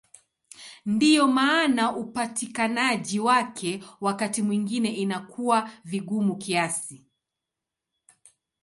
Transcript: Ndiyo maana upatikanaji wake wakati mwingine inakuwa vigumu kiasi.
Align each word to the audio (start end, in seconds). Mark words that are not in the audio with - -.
Ndiyo 0.85 1.27
maana 1.27 1.95
upatikanaji 1.95 3.19
wake 3.19 3.83
wakati 4.01 4.41
mwingine 4.41 4.91
inakuwa 4.93 5.71
vigumu 5.85 6.35
kiasi. 6.35 7.05